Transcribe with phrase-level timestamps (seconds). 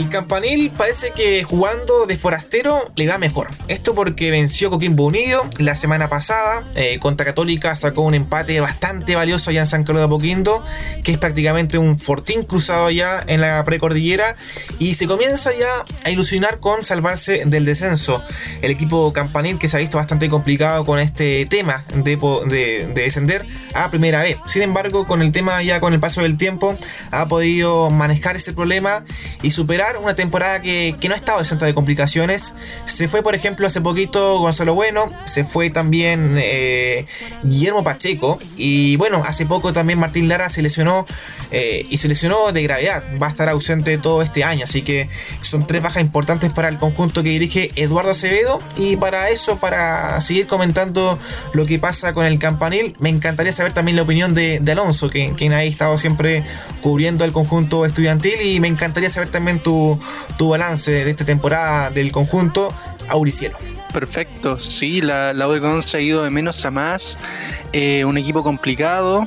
[0.00, 3.50] El campanil parece que jugando de forastero le va mejor.
[3.68, 6.64] Esto porque venció Coquimbo Unido la semana pasada.
[6.74, 10.64] Eh, contra Católica sacó un empate bastante valioso allá en San Carlos de Apoquindo,
[11.04, 14.36] que es prácticamente un fortín cruzado allá en la precordillera.
[14.78, 18.22] Y se comienza ya a ilusionar con salvarse del descenso.
[18.62, 23.02] El equipo campanil que se ha visto bastante complicado con este tema de, de, de
[23.02, 24.38] descender a primera vez.
[24.46, 26.74] Sin embargo, con el tema ya con el paso del tiempo,
[27.10, 29.04] ha podido manejar ese problema
[29.42, 32.54] y superar una temporada que, no ha estado exenta de complicaciones.
[32.86, 37.06] Se fue, por ejemplo, hace poquito Gonzalo Bueno, se fue también eh,
[37.42, 41.06] Guillermo Pacheco y bueno, hace poco también Martín Lara se lesionó
[41.50, 43.02] eh, y se lesionó de gravedad.
[43.20, 45.08] Va a estar ausente todo este año, así que
[45.40, 50.20] son tres bajas importantes para el conjunto que dirige Eduardo Acevedo y para eso, para
[50.20, 51.18] seguir comentando
[51.52, 55.32] lo que pasa con el campanil, me encantaría saber también la opinión de, Alonso, que,
[55.32, 56.44] quien ha estado siempre
[56.82, 59.79] cubriendo el conjunto estudiantil y me encantaría saber también tu,
[60.38, 62.72] balance de esta temporada del conjunto
[63.08, 63.58] Auricielo.
[63.92, 67.18] Perfecto, sí, la, la se ha ido de menos a más,
[67.72, 69.26] eh, un equipo complicado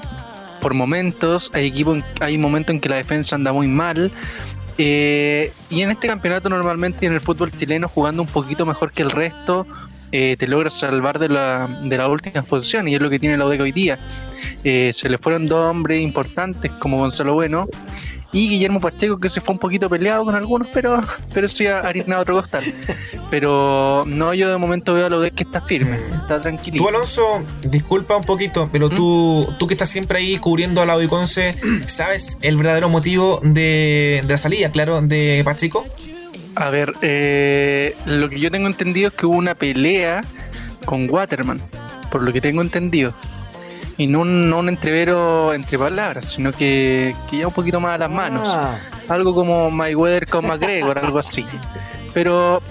[0.62, 4.12] por momentos, hay, equipo, hay momentos en que la defensa anda muy mal,
[4.78, 9.02] eh, y en este campeonato normalmente en el fútbol chileno jugando un poquito mejor que
[9.02, 9.68] el resto,
[10.14, 13.36] eh, te logras salvar de la, de la última posición y es lo que tiene
[13.38, 14.00] la UDEC hoy día.
[14.64, 17.68] Se le fueron dos hombres importantes como Gonzalo Bueno
[18.34, 21.00] y Guillermo Pacheco que se fue un poquito peleado con algunos, pero
[21.34, 22.64] pero sí ha harinado otro costal.
[23.30, 26.78] Pero no, yo de momento veo a la UDEC que está firme, está tranquilo.
[26.78, 28.96] Tú Alonso, disculpa un poquito, pero ¿Mm?
[28.96, 34.22] tú, tú que estás siempre ahí cubriendo a la UDEConce, ¿sabes el verdadero motivo de,
[34.24, 35.86] de la salida, claro, de Pacheco?
[36.56, 40.24] A ver, eh, lo que yo tengo entendido es que hubo una pelea
[40.86, 41.60] con Waterman,
[42.12, 43.14] por lo que tengo entendido.
[43.98, 47.94] Y no un, no un entrevero entre palabras, sino que, que ya un poquito más
[47.94, 48.50] a las manos.
[48.52, 48.80] Ah.
[49.10, 51.46] Algo como Mayweather con McGregor, algo así.
[52.14, 52.62] Pero.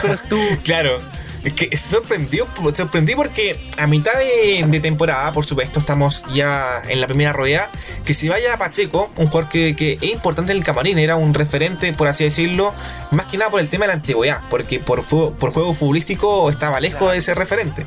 [0.00, 0.38] Pero tú.
[0.64, 0.98] claro.
[1.44, 7.06] Es que sorprendió, sorprendí porque a mitad de, temporada, por supuesto, estamos ya en la
[7.06, 7.70] primera rueda,
[8.04, 11.92] que se vaya Pacheco, un jugador que, es importante en el camarín, era un referente,
[11.92, 12.72] por así decirlo,
[13.10, 16.80] más que nada por el tema de la antigüedad, porque por, por juego futbolístico estaba
[16.80, 17.86] lejos de ese referente.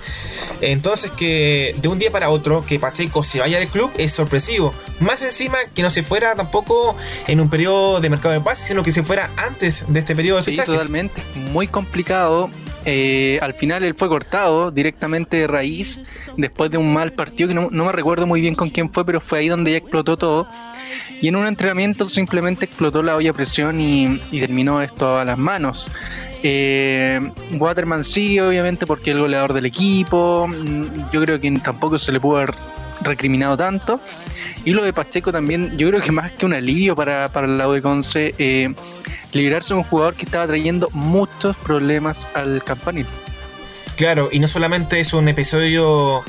[0.61, 4.73] Entonces que de un día para otro que Pacheco se vaya del club es sorpresivo.
[4.99, 6.95] Más encima que no se fuera tampoco
[7.27, 10.37] en un periodo de mercado de paz, sino que se fuera antes de este periodo
[10.37, 11.23] de sí, totalmente.
[11.35, 12.49] Muy complicado
[12.89, 16.01] eh, al final él fue cortado directamente de raíz
[16.35, 19.21] después de un mal partido que no, me recuerdo muy bien con quién fue, pero
[19.21, 20.47] fue ahí donde ya explotó todo.
[21.21, 25.89] Y en un entrenamiento simplemente explotó la olla presión y, terminó esto a las manos.
[26.43, 27.21] Eh,
[27.53, 30.47] Waterman sí, obviamente, porque el goleador del equipo.
[30.47, 32.53] Mm, yo creo que tampoco se le pudo haber
[33.01, 34.01] recriminado tanto.
[34.65, 37.57] Y lo de Pacheco también, yo creo que más que un alivio para, para el
[37.57, 38.73] lado de Conce, eh,
[39.31, 43.07] liberarse de un jugador que estaba trayendo muchos problemas al campanil.
[43.97, 46.23] Claro, y no solamente es un episodio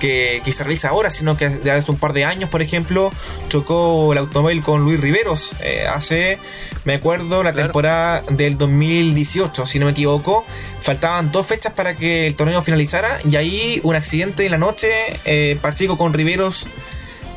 [0.00, 3.12] que, se realiza ahora, sino que ya hace un par de años, por ejemplo,
[3.48, 5.54] chocó el automóvil con Luis Riveros.
[5.60, 6.40] Eh, hace,
[6.84, 10.44] me acuerdo, la temporada del 2018, si no me equivoco.
[10.80, 14.90] Faltaban dos fechas para que el torneo finalizara y ahí un accidente en la noche,
[15.24, 16.66] eh, Pacheco con Riveros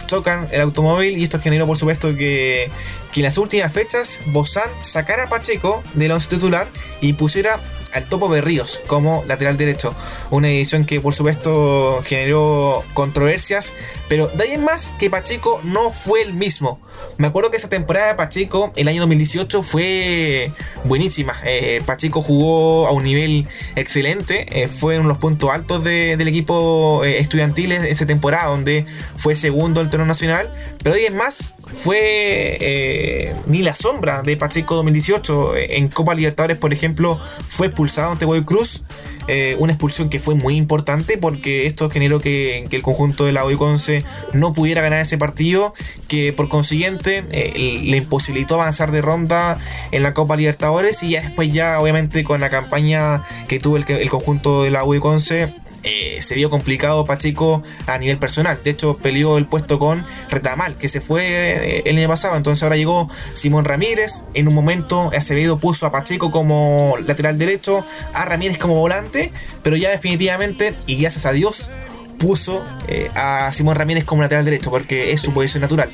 [0.07, 2.69] chocan el automóvil y esto generó por supuesto que,
[3.11, 6.67] que en las últimas fechas Bozán sacara a Pacheco del once titular
[7.01, 7.59] y pusiera
[7.95, 9.95] al Topo Berríos como lateral derecho.
[10.29, 13.73] Una edición que por supuesto generó controversias,
[14.09, 16.79] pero de ahí más que Pacheco no fue el mismo.
[17.17, 20.51] Me acuerdo que esa temporada de Pacheco, el año 2018, fue
[20.83, 21.35] buenísima.
[21.45, 26.27] Eh, Pacheco jugó a un nivel excelente, eh, fue uno de los puntos altos del
[26.27, 28.85] equipo eh, estudiantil esa temporada, donde
[29.15, 30.53] fue segundo el torneo nacional,
[30.83, 35.55] pero de ahí más fue ni la sombra de Pacheco 2018.
[35.55, 38.83] En Copa Libertadores, por ejemplo, fue expulsado ante Boy Cruz.
[39.27, 43.43] Eh, una expulsión que fue muy importante porque esto generó que, el conjunto de la
[43.57, 44.03] Conce
[44.33, 45.73] no pudiera ganar ese partido,
[46.07, 49.57] que por consiguiente eh, le imposibilitó avanzar de ronda
[49.91, 53.85] en la Copa Libertadores y ya después ya obviamente con la campaña que tuvo el,
[53.87, 55.53] el conjunto de la Conce
[55.85, 58.59] eh, se vio complicado Pacheco a nivel personal.
[58.63, 62.35] De hecho, peleó el puesto con Retamal, que se fue eh, el año pasado.
[62.35, 64.25] Entonces ahora llegó Simón Ramírez.
[64.33, 69.75] En un momento Acevedo puso a Pacheco como lateral derecho, a Ramírez como volante, pero
[69.77, 71.71] ya definitivamente, y gracias a Dios,
[72.17, 75.91] puso eh, a Simón Ramírez como lateral derecho, porque es su posición natural.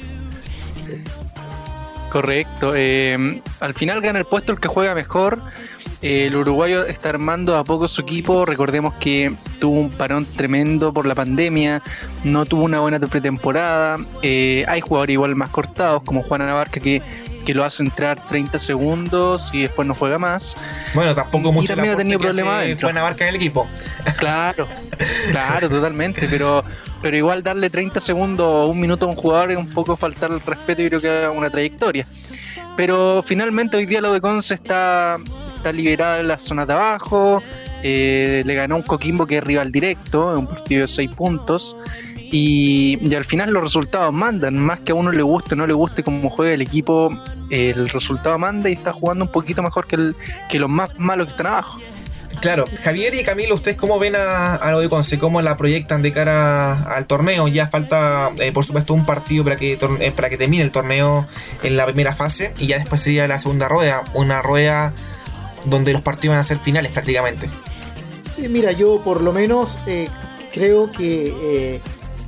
[2.12, 2.74] Correcto.
[2.74, 5.42] al final gana el puesto el que juega mejor.
[6.02, 8.44] el uruguayo está armando a poco su equipo.
[8.44, 11.82] Recordemos que tuvo un parón tremendo por la pandemia.
[12.26, 13.96] No tuvo una buena pretemporada.
[14.22, 17.02] Eh, hay jugadores igual más cortados, como Juan Navarca, que
[17.46, 20.56] que lo hace entrar 30 segundos y después no juega más.
[20.94, 23.68] Bueno, tampoco mucho también ha tenido problemas buena marca en el equipo.
[24.18, 24.68] Claro,
[25.32, 26.64] claro, totalmente, pero
[27.02, 30.32] pero igual darle 30 segundos o un minuto a un jugador es un poco faltar
[30.32, 32.08] el respeto y creo que una trayectoria.
[32.78, 35.18] Pero finalmente hoy día lo de Conce está,
[35.56, 37.42] está liberado en las zonas de abajo,
[37.84, 41.76] eh, le ganó un Coquimbo que es rival directo, en un partido de 6 puntos.
[42.32, 45.74] Y, al final los resultados mandan, más que a uno le guste o no le
[45.74, 47.10] guste cómo juega el equipo,
[47.50, 50.16] el resultado manda y está jugando un poquito mejor que, el,
[50.50, 51.78] que los más malos que están abajo.
[52.40, 55.20] Claro, Javier y Camilo, ¿ustedes cómo ven a, lo de Conce?
[55.20, 57.48] ¿Cómo la proyectan de cara al torneo?
[57.50, 61.28] Ya falta, eh, por supuesto, un partido para que, eh, para que termine el torneo
[61.62, 64.94] en la primera fase y ya después sería la segunda rueda, una rueda
[65.66, 67.50] donde los partidos van a ser finales prácticamente.
[68.36, 70.08] Sí, mira, yo por lo menos eh,
[70.52, 71.82] creo que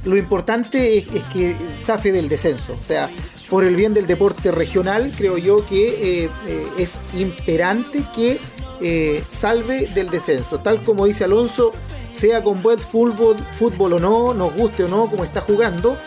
[0.05, 2.77] lo importante es, que safe del descenso.
[2.79, 3.09] O sea,
[3.49, 6.29] por el bien del deporte regional, creo yo que
[6.77, 8.39] es imperante que
[8.85, 10.59] eh, salve del descenso.
[10.59, 11.71] Tal como dice Alonso,
[12.11, 15.97] sea con buen fútbol, fútbol o no, nos guste o no, como está jugando,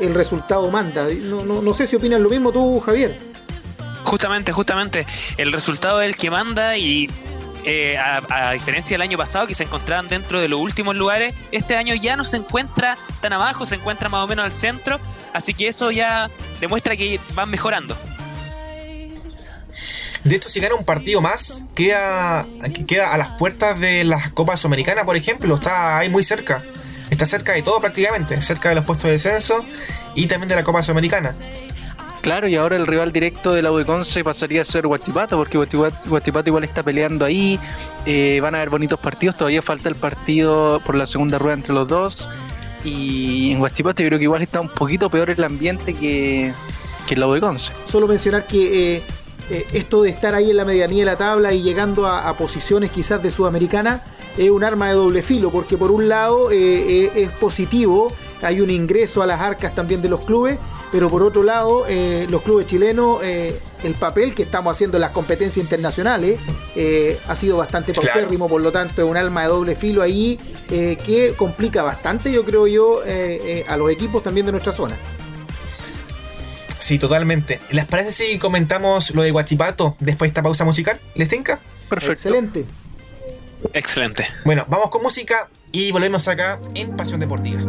[0.00, 1.06] el resultado manda.
[1.22, 3.18] No, sé si opinas lo mismo tú, Javier.
[4.02, 5.06] Justamente, justamente,
[5.36, 7.08] el resultado es el que manda y
[7.64, 11.76] eh, a, diferencia del año pasado que se encontraban dentro de los últimos lugares, este
[11.76, 15.00] año ya no se encuentra tan abajo, se encuentra más o menos al centro,
[15.32, 16.30] así que eso ya
[16.60, 17.96] demuestra que van mejorando.
[20.24, 22.46] De hecho, si gana un partido más, queda,
[22.88, 25.54] queda a las puertas de la Copa Sudamericana, por ejemplo.
[25.54, 26.62] Está ahí muy cerca.
[27.10, 28.40] Está cerca de todo prácticamente.
[28.40, 29.66] Cerca de los puestos de descenso
[30.14, 31.34] y también de la Copa Sudamericana.
[32.24, 33.84] Claro, y ahora el rival directo de la U
[34.24, 37.60] pasaría a ser Guachipato, porque Guachipato igual está peleando ahí.
[38.06, 39.36] Eh, van a haber bonitos partidos.
[39.36, 42.26] Todavía falta el partido por la segunda rueda entre los dos.
[42.82, 46.50] Y en Guachipato yo creo que igual está un poquito peor el ambiente que,
[47.06, 49.02] que en la U Solo mencionar que eh,
[49.50, 52.90] eh, esto de estar ahí en la medianía de la tabla y llegando a, posiciones
[52.90, 54.02] quizás de Sudamericana
[54.38, 58.10] es un arma de doble filo, porque por un lado eh, es positivo,
[58.40, 60.58] hay un ingreso a las arcas también de los clubes,
[60.94, 61.84] pero por otro lado
[62.28, 66.38] los clubes chilenos, el papel que estamos haciendo en las competencias internacionales
[67.26, 70.38] ha sido bastante paupérrimo, por lo tanto es un arma de doble filo ahí
[70.68, 73.00] que complica bastante, yo creo yo,
[73.66, 74.96] a los equipos también de nuestra zona.
[76.78, 77.60] Sí, totalmente.
[77.70, 81.00] ¿Les parece si comentamos lo de Guachipato después de esta pausa musical?
[81.16, 81.58] ¿Les tinca?
[81.88, 82.12] Perfecto.
[82.12, 82.66] Excelente.
[83.72, 84.28] Excelente.
[84.44, 87.62] Bueno, vamos con música y volvemos acá en Pasión Deportiva.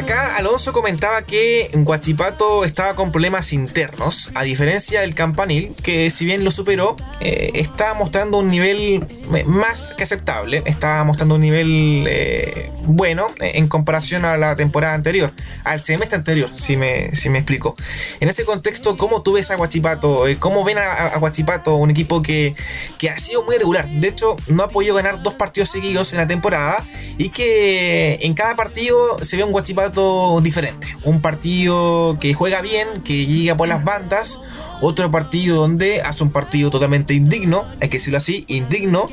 [0.00, 6.24] Acá Alonso comentaba que Guachipato estaba con problemas internos, a diferencia del Campanil, que si
[6.24, 9.04] bien lo superó, eh, está mostrando un nivel
[9.46, 15.32] más que aceptable, está mostrando un nivel eh, bueno en comparación a la temporada anterior,
[15.64, 17.76] al semestre anterior, si me, si me explico.
[18.20, 20.24] En ese contexto, ¿cómo tú ves a Guachipato?
[20.38, 22.54] ¿Cómo ven a, Guachipato, un equipo que,
[22.98, 23.88] que ha sido muy regular?
[23.88, 26.84] De hecho, no ha podido ganar dos partidos seguidos en la temporada
[27.18, 30.86] y que en cada partido se ve un Guachipato diferente.
[31.04, 34.40] Un partido que juega bien, que llega por las bandas.
[34.80, 39.08] Otro partido donde hace un partido totalmente indigno, hay que decirlo así, indigno.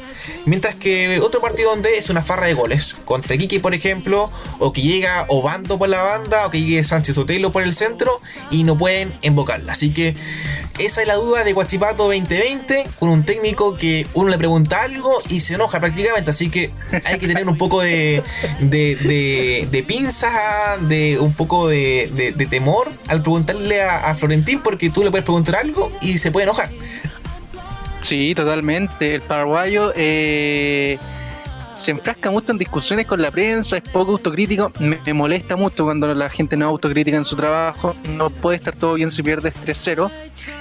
[0.45, 2.95] Mientras que otro partido donde es una farra de goles.
[3.05, 7.17] Contra Kiki, por ejemplo, o que llega Obando por la banda, o que llegue Sánchez
[7.17, 8.19] Otelo por el centro
[8.51, 9.73] y no pueden invocarla.
[9.73, 10.15] Así que
[10.79, 15.21] esa es la duda de Guachipato 2020, con un técnico que uno le pregunta algo
[15.27, 16.29] y se enoja prácticamente.
[16.29, 16.71] Así que
[17.03, 18.23] hay que tener un poco de,
[18.59, 20.37] de, de, de pinzas
[20.87, 25.91] de un poco de, temor al preguntarle a, Florentín porque tú le puedes preguntar algo
[26.01, 26.69] y se puede enojar.
[28.01, 29.15] Sí, totalmente.
[29.15, 30.97] El paraguayo eh,
[31.75, 34.71] se enfrasca mucho en discusiones con la prensa, es poco autocrítico.
[34.79, 37.95] Me, molesta mucho cuando la gente no autocrítica en su trabajo.
[38.15, 40.09] No puede estar todo bien si pierdes 3-0.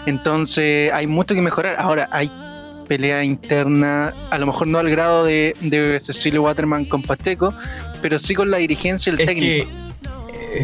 [0.06, 1.76] Entonces hay mucho que mejorar.
[1.78, 2.30] Ahora, hay
[2.88, 7.52] pelea interna, a lo mejor no al grado de, de Cecilio Waterman con Pacheco,
[8.00, 9.68] pero sí con la dirigencia y el técnico.
[9.70, 9.85] Eh,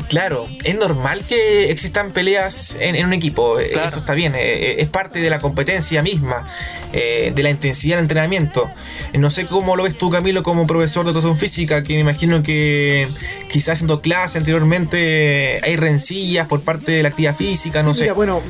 [0.09, 3.59] claro, es normal que existan peleas en, un equipo.
[3.59, 4.35] Eh, eso está bien.
[4.35, 6.47] Eh, es parte de la competencia misma,
[6.93, 8.71] de la intensidad del entrenamiento.
[9.15, 12.43] No sé cómo lo ves tú, Camilo, como profesor de educación física, que me imagino
[12.43, 13.09] que,
[13.51, 18.11] quizás haciendo clase anteriormente hay rencillas por parte de la actividad física, no sé.
[18.13, 18.43] bueno,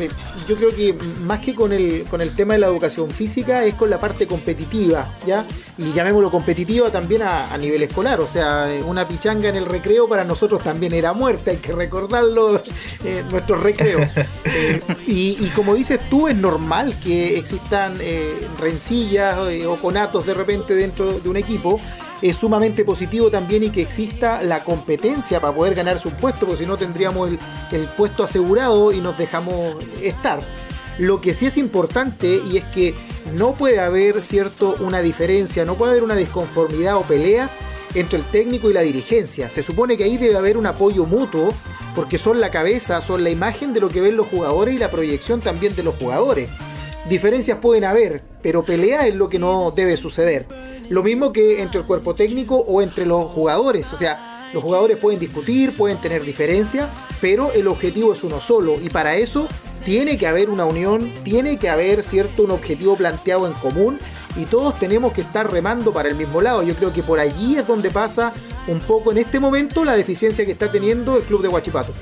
[0.48, 3.74] yo creo que más que con el, con el tema de la educación física es
[3.74, 5.44] con la parte competitiva, ¿ya?
[5.78, 10.24] Y llamémoslo competitiva también a, nivel escolar, o sea, una pichanga en el recreo para
[10.24, 11.12] nosotros también era
[11.46, 12.62] hay que recordarlo
[13.04, 14.06] en nuestros recreos.
[14.54, 20.34] Eh, y, como dices tú, es normal que existan eh, rencillas eh, o conatos de
[20.34, 21.80] repente dentro de un equipo
[22.22, 26.62] es sumamente positivo también y que exista la competencia para poder ganarse un puesto, porque
[26.62, 27.30] si no tendríamos
[27.72, 30.40] el, puesto asegurado y nos dejamos estar.
[30.98, 32.94] Lo que sí es importante y es que
[33.34, 37.52] no puede haber cierto una diferencia, no puede haber una disconformidad o peleas
[37.94, 39.50] entre el técnico y la dirigencia.
[39.50, 41.52] Se supone que ahí debe haber un apoyo mutuo
[41.94, 44.90] porque son la cabeza, son la imagen de lo que ven los jugadores y la
[44.90, 46.50] proyección también de los jugadores.
[47.08, 50.46] Diferencias pueden haber, pero pelea es lo que no debe suceder.
[50.88, 53.92] Lo mismo que entre el cuerpo técnico o entre los jugadores.
[53.92, 56.88] O sea, los jugadores pueden discutir, pueden tener diferencias,
[57.20, 58.76] pero el objetivo es uno solo.
[58.80, 59.48] Y para eso
[59.84, 63.98] tiene que haber una unión, tiene que haber cierto un objetivo planteado en común
[64.36, 66.62] y todos tenemos que estar remando para el mismo lado.
[66.62, 68.32] Yo creo que por allí es donde pasa
[68.66, 71.92] un poco en este momento la deficiencia que está teniendo el club de Huachipato.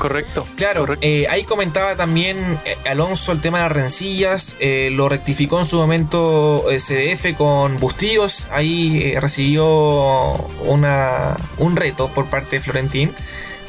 [0.00, 0.44] Correcto.
[0.56, 5.58] Claro, eh, ahí comentaba también eh, Alonso el tema de las rencillas, eh, lo rectificó
[5.58, 9.66] en su momento CDF con Bustillos, ahí recibió
[10.64, 13.12] una, un reto por parte de Florentín,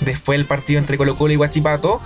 [0.02, 2.02] después del partido entre Colo Colo y Guachipato,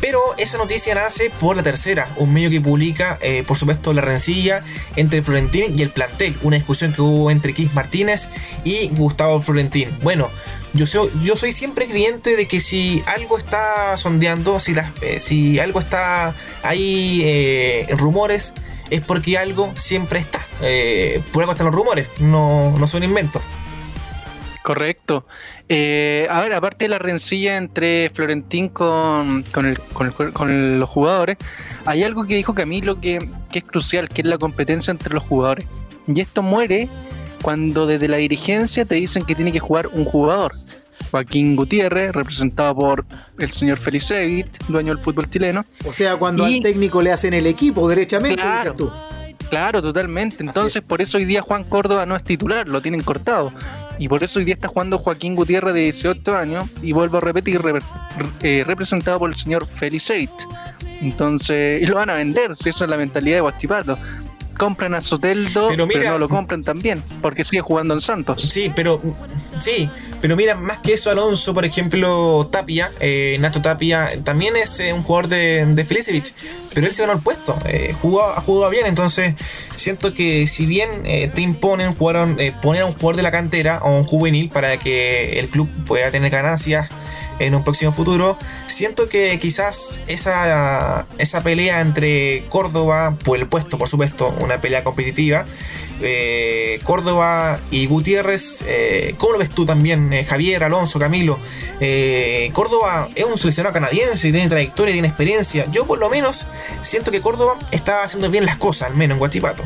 [0.00, 4.00] pero esa noticia nace por la tercera, un medio que publica, eh, por supuesto, la
[4.00, 4.62] rencilla
[4.94, 8.28] entre Florentín y el plantel, una discusión que hubo entre Keith Martínez
[8.64, 9.90] y Gustavo Florentín.
[10.02, 10.30] Bueno,
[10.72, 15.80] yo soy, yo soy siempre creyente de que si algo está sondeando, si, eh, algo
[15.80, 18.54] está ahí eh, rumores,
[18.90, 20.40] es porque algo siempre está.
[21.32, 23.42] por algo están los rumores, no, no son inventos.
[24.62, 25.24] Correcto.
[25.68, 31.36] Eh, a ver, aparte de la rencilla entre Florentín con, con, los jugadores,
[31.84, 33.18] hay algo que dijo Camilo que,
[33.50, 35.66] que es crucial, que es la competencia entre los jugadores.
[36.06, 36.88] Y esto muere
[37.42, 40.52] cuando desde la dirigencia te dicen que tiene que jugar un jugador.
[41.10, 43.04] Joaquín Gutiérrez, representado por
[43.38, 45.64] el señor Felicevit, dueño del fútbol chileno.
[45.86, 48.92] O sea, cuando al técnico le hacen el equipo, derechamente, claro, tú.
[49.50, 50.36] Claro, totalmente.
[50.40, 53.52] Entonces, por eso hoy día Juan Córdoba no es titular, lo tienen cortado.
[53.98, 57.20] Y por eso hoy día está jugando Joaquín Gutiérrez de 18 años y vuelvo a
[57.20, 57.60] repetir,
[58.42, 60.30] eh, representado por el señor Feliceit.
[61.00, 63.98] Entonces, y lo van a vender, si eso es la mentalidad de Guastipato
[64.58, 68.42] compran a Soteldo, pero, no lo compran también, porque sigue jugando en Santos.
[68.42, 69.00] Sí, pero
[69.58, 69.88] sí,
[70.20, 74.92] pero mira, más que eso, Alonso, por ejemplo, Tapia, eh, Nacho Tapia, también es eh,
[74.92, 76.34] un jugador de, de Felicevich,
[76.74, 79.34] pero él se ganó el puesto, eh, jugó, jugado bien, entonces
[79.76, 83.80] siento que si bien eh, te imponen jugar, poner a un jugador de la cantera
[83.82, 86.88] o un juvenil para que el club pueda tener ganancias,
[87.38, 88.38] en un próximo futuro.
[88.66, 94.84] Siento que quizás esa, esa pelea entre Córdoba, por el puesto, por supuesto, una pelea
[94.84, 95.44] competitiva.
[96.00, 101.38] Eh, Córdoba y Gutiérrez, eh, ¿cómo lo ves tú también, eh, Javier, Alonso, Camilo?
[102.52, 105.66] Córdoba es un seleccionado canadiense, tiene trayectoria, tiene experiencia.
[105.70, 106.46] Yo por lo menos
[106.82, 109.64] siento que Córdoba está haciendo bien las cosas, al menos en Guachipato.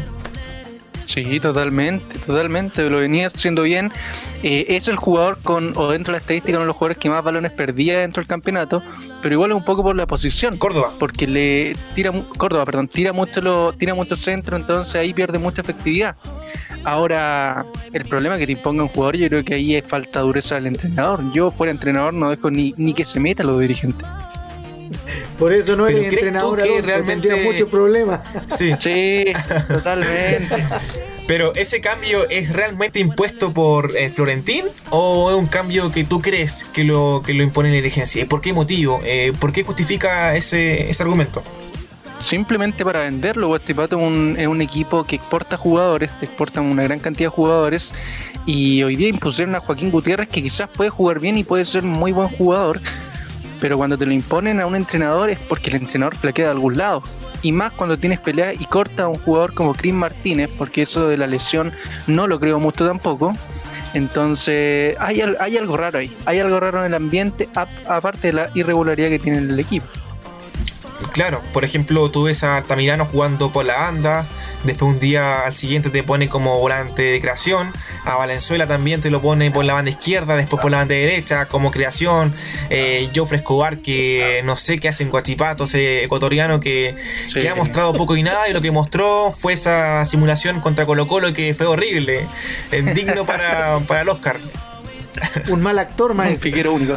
[1.12, 3.92] Sí, totalmente, totalmente, lo venía haciendo bien.
[4.42, 7.11] Eh, es el jugador con, o dentro de la estadística, uno de los jugadores que
[7.11, 8.83] más balones perdía dentro del campeonato,
[9.21, 10.57] pero igual es un poco por la posición.
[10.57, 10.92] Córdoba.
[10.99, 15.61] Porque le tira, Córdoba, perdón, tira mucho, lo, tira mucho centro, entonces ahí pierde mucha
[15.61, 16.16] efectividad.
[16.85, 20.54] Ahora, el problema que te imponga un jugador, yo creo que ahí es falta dureza
[20.54, 21.21] del entrenador.
[21.35, 24.09] Yo fuera entrenador no dejo ni, ni que se meta los dirigentes.
[25.39, 28.21] Por eso no eres entrenador que realmente muchos problemas.
[28.57, 28.73] Sí.
[28.79, 29.25] sí,
[29.69, 30.65] totalmente.
[31.27, 36.21] Pero ese cambio es realmente impuesto por eh, Florentín o es un cambio que tú
[36.21, 38.23] crees que lo que lo impone la dirigencia?
[38.23, 39.01] ¿Y por qué motivo?
[39.05, 41.43] Eh, ¿Por qué justifica ese, ese argumento?
[42.23, 43.49] simplemente para venderlo.
[43.49, 47.35] Guastipato es un, es un equipo que exporta jugadores, te exportan una gran cantidad de
[47.35, 47.93] jugadores.
[48.47, 51.83] Y hoy día impusieron a Joaquín Gutiérrez, que quizás puede jugar bien y puede ser
[51.83, 52.81] muy buen jugador,
[53.62, 56.76] pero cuando te lo imponen a un entrenador es porque el entrenador flaquea de algún
[56.76, 57.00] lado.
[57.42, 61.07] Y más cuando tienes pelea y corta a un jugador como Chris Martínez, porque eso
[61.07, 61.73] de la lesión
[62.09, 63.33] no lo creo mucho tampoco.
[63.95, 67.49] Entonces hay, hay algo raro ahí, hay algo raro en el ambiente,
[67.87, 69.87] aparte de la irregularidad que tiene el equipo.
[71.12, 74.26] Claro, por ejemplo, tú ves a Altamirano jugando por la banda,
[74.64, 77.71] después un día al siguiente te pone como volante de creación,
[78.04, 81.47] a Valenzuela también te lo pone por la banda izquierda, después por la banda derecha
[81.47, 82.35] como creación,
[82.71, 86.97] eh, Joffre Escobar que no sé qué hace en Guachipato, ese ecuatoriano que,
[87.35, 91.07] que, ha mostrado poco y nada y lo que mostró fue esa simulación contra Colo
[91.07, 92.26] Colo que fue horrible,
[92.95, 94.40] digno para, para el Oscar.
[95.49, 96.42] Un mal actor más.
[96.45, 96.97] Un único.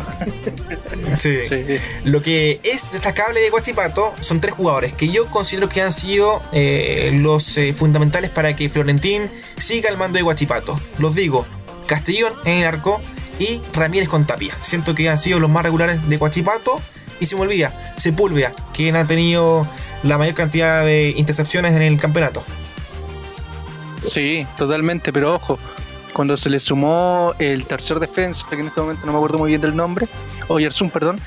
[1.18, 1.38] Sí.
[2.04, 6.42] Lo que es destacable de Guachipato son tres jugadores que yo considero que han sido
[6.52, 10.80] eh, los eh, fundamentales para que Florentín siga al mando de Guachipato.
[10.98, 11.46] Los digo,
[11.88, 13.02] Castellón en el arco
[13.40, 14.56] y Ramírez con Tapia.
[14.62, 16.80] Siento que han sido los más regulares de Guachipato.
[17.20, 19.66] Y se me olvida, Sepúlveda, quien ha tenido
[20.04, 22.44] la mayor cantidad de intercepciones en el campeonato.
[24.06, 25.58] Sí, totalmente, pero ojo,
[26.16, 29.50] cuando se le sumó el tercer defensa, que en este momento no me acuerdo muy
[29.50, 30.08] bien del nombre,
[30.48, 31.20] Oyersun, perdón,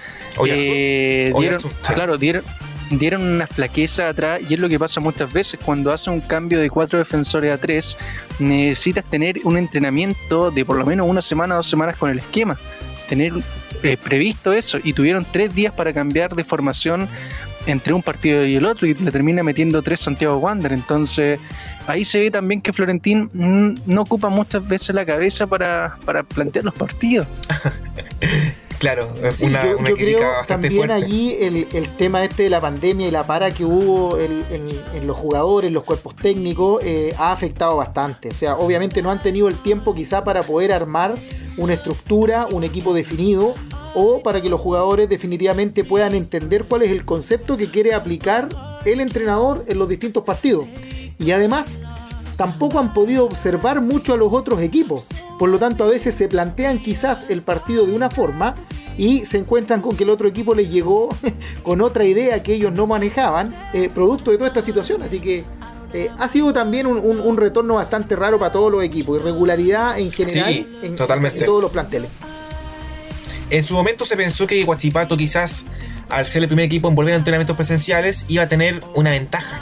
[0.47, 2.42] eh, dieron, claro, dieron,
[2.90, 6.59] dieron una flaqueza atrás y es lo que pasa muchas veces cuando hace un cambio
[6.59, 7.99] de cuatro defensores a tres
[8.38, 12.59] necesitas tener un entrenamiento de por lo menos una semana dos semanas con el esquema
[13.11, 13.35] tener
[13.83, 17.09] eh, previsto eso y tuvieron tres días para cambiar de formación
[17.69, 20.73] entre un partido y el otro y le termina metiendo tres Santiago Wander.
[20.73, 21.39] Entonces
[21.87, 26.65] ahí se ve también que Florentín no ocupa muchas veces la cabeza para, para plantear
[26.65, 27.27] los partidos.
[28.79, 33.11] Claro, es una, yo, creo también allí el, el, tema este de la pandemia y
[33.11, 38.29] la para que hubo en, los jugadores, los cuerpos técnicos, eh, ha afectado bastante.
[38.29, 41.17] O sea, obviamente no han tenido el tiempo quizá para poder armar
[41.57, 43.55] una estructura, un equipo definido,
[44.00, 48.49] o para que los jugadores definitivamente puedan entender cuál es el concepto que quiere aplicar
[48.85, 50.67] el entrenador en los distintos partidos.
[51.19, 51.83] Y además,
[52.37, 55.07] tampoco han podido observar mucho a los otros equipos.
[55.37, 58.55] Por lo tanto, a veces se plantean quizás el partido de una forma
[58.97, 61.09] y se encuentran con que el otro equipo les llegó
[61.64, 65.02] con otra idea que ellos no manejaban, eh, producto de toda esta situación.
[65.02, 65.45] Así que
[65.93, 69.19] eh, ha sido también un, retorno bastante raro para todos los equipos.
[69.19, 72.11] Irregularidad en general en, todos los planteles.
[73.50, 75.64] En su momento se pensó que Guachipato quizás
[76.09, 79.61] al ser el primer equipo en volver a entrenamientos presenciales iba a tener una ventaja.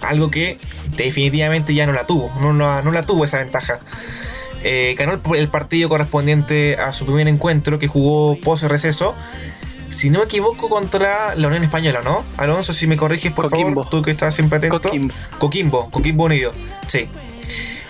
[0.00, 0.58] Algo que
[0.96, 2.32] definitivamente ya no la tuvo.
[2.40, 3.80] No, no la tuvo esa ventaja.
[4.62, 9.14] Eh, ganó el, partido correspondiente a su primer encuentro que jugó post receso.
[9.90, 12.24] Si no me equivoco, contra la Unión Española, ¿no?
[12.36, 14.80] Alonso, si me corriges, por favor, tú que estás siempre atento.
[14.80, 15.14] Coquimbo.
[15.38, 16.52] Coquimbo, Coquimbo Unido.
[16.86, 17.08] Sí.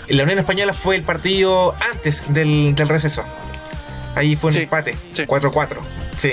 [0.09, 3.25] La Unión Española fue el partido antes del, receso.
[4.15, 4.95] Ahí fue un empate.
[5.15, 5.79] 4-4.
[6.17, 6.33] Sí.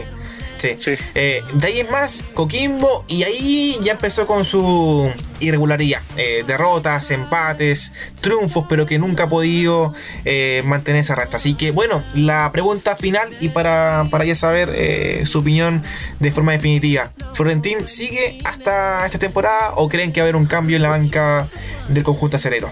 [0.58, 0.96] Sí.
[1.16, 5.10] Eh, de ahí en más, Coquimbo, y ahí ya empezó con su
[5.40, 6.02] irregularidad.
[6.18, 9.94] Eh, derrotas, empates, triunfos, pero que nunca ha podido
[10.26, 11.38] eh, mantener esa racha.
[11.38, 15.84] Así que, bueno, la pregunta final y para, para ya saber su opinión
[16.20, 17.12] de forma definitiva.
[17.34, 20.90] ¿Florentín sigue hasta esta temporada o creen que va a haber un cambio en la
[20.90, 21.48] banca
[21.88, 22.72] del conjunto acerero?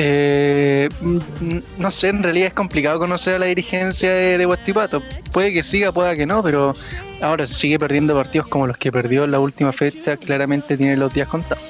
[0.00, 0.88] Eh,
[1.76, 5.90] no sé, en realidad es complicado conocer a la dirigencia de, de Puede que siga,
[5.90, 6.72] pueda que no, pero
[7.20, 11.12] ahora sigue perdiendo partidos como los que perdió en la última fecha, claramente tiene los
[11.12, 11.64] días contados.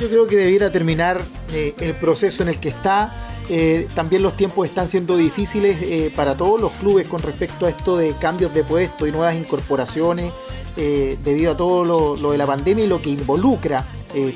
[0.00, 1.20] Yo creo que debiera terminar
[1.52, 3.14] eh, el proceso en el que está.
[3.48, 7.70] Eh, también los tiempos están siendo difíciles eh, para todos los clubes con respecto a
[7.70, 10.32] esto de cambios de puesto y nuevas incorporaciones,
[10.76, 13.82] debido a todo lo, de la pandemia y lo que involucra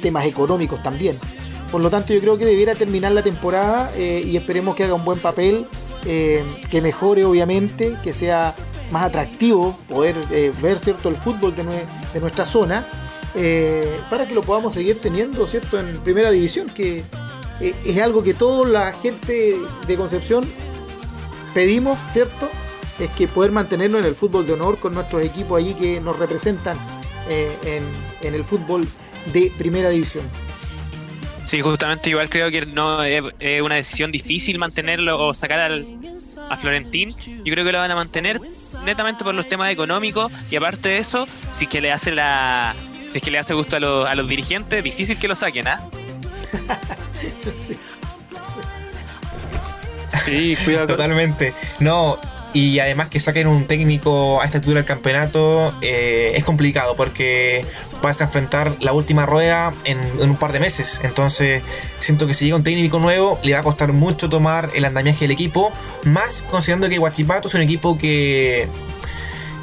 [0.01, 1.17] temas económicos también.
[1.71, 4.95] Por lo tanto, yo creo que debiera terminar la temporada eh, y esperemos que haga
[4.95, 5.67] un buen papel,
[6.05, 8.55] eh, que mejore obviamente, que sea
[8.91, 12.85] más atractivo poder eh, ver cierto el fútbol de, nuestra zona,
[14.11, 17.05] para que lo podamos seguir teniendo cierto en primera división, que
[17.61, 19.57] es algo que toda la gente
[19.87, 20.45] de Concepción
[21.55, 22.49] pedimos, cierto,
[22.99, 26.19] es que poder mantenerlo en el fútbol de honor con nuestros equipos allí que nos
[26.19, 26.77] representan
[27.29, 28.85] en el fútbol
[29.33, 30.25] de primera división.
[31.45, 33.23] Sí, justamente igual creo que no es,
[33.63, 35.87] una decisión difícil mantenerlo o sacar al,
[36.49, 37.15] a Florentín.
[37.45, 38.41] Yo creo que lo van a mantener
[38.85, 42.75] netamente por los temas económicos y aparte de eso, si es que le hace la
[43.09, 45.67] si es que le hace gusto a, los, a los dirigentes, difícil que lo saquen,
[45.67, 45.81] ¿ah?
[50.25, 50.57] sí.
[50.65, 50.87] cuidado.
[50.87, 51.53] Totalmente.
[51.81, 52.21] No,
[52.53, 57.65] y además que saquen un técnico a esta altura del campeonato eh, es complicado porque
[58.03, 61.01] vas a enfrentar la última rueda en, un par de meses.
[61.03, 61.63] Entonces,
[61.99, 65.25] siento que si llega un técnico nuevo, le va a costar mucho tomar el andamiaje
[65.25, 65.73] del equipo.
[66.05, 68.69] Más considerando que Guachipato es un equipo que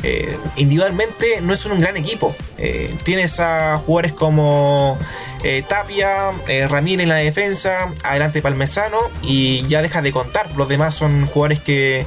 [0.03, 2.35] eh, individualmente no es un gran equipo.
[2.57, 4.97] Eh, tienes a jugadores como
[5.43, 6.31] eh, Tapia,
[6.69, 10.49] Ramírez en la defensa, adelante Palmesano y ya deja de contar.
[10.55, 12.05] Los demás son jugadores que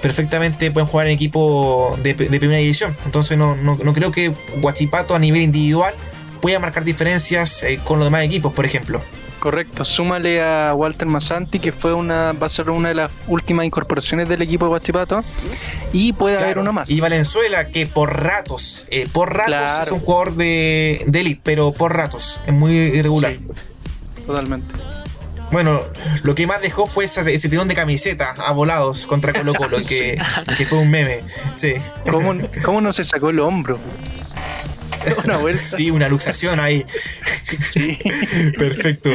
[0.00, 2.96] perfectamente pueden jugar en equipo de, primera división.
[3.04, 3.56] Entonces no,
[3.94, 5.94] creo que Guachipato a nivel individual
[6.40, 9.02] pueda marcar diferencias eh, con los demás equipos, por ejemplo.
[9.40, 13.64] Correcto, súmale a Walter Masanti, que fue una, va a ser una de las últimas
[13.64, 15.24] incorporaciones del equipo de Guachipato,
[15.94, 16.90] y puede haber uno más.
[16.90, 21.72] Y Valenzuela, que por ratos, eh, por ratos es un jugador de, de elite, pero
[21.72, 23.38] por ratos, es muy irregular.
[24.26, 24.89] totalmente.
[25.50, 25.82] Bueno,
[26.22, 29.78] lo que más dejó fue ese, ese tirón de camiseta a volados contra Colo Colo,
[29.88, 30.18] que,
[30.56, 31.24] que fue un meme.
[31.56, 31.74] Sí.
[32.08, 33.78] ¿Cómo, cómo no se sacó el hombro?
[35.24, 35.66] Una vuelta.
[35.66, 36.84] Sí, una luxación ahí.
[37.72, 37.98] Sí.
[38.58, 39.10] Perfecto.